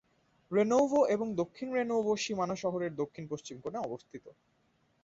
রেনোভো 0.51 0.99
এবং 1.07 1.27
দক্ষিণ 1.35 1.67
রেনোভোর 1.73 2.17
সীমানা 2.17 2.55
শহরের 2.55 2.91
দক্ষিণ-পশ্চিম 2.95 3.57
কোণে 3.61 3.79
অবস্থিত। 3.79 4.25